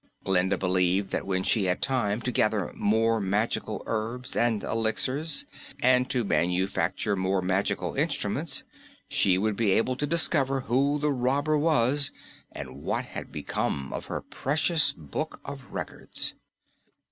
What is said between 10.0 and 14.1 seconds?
discover who the robber was and what had become of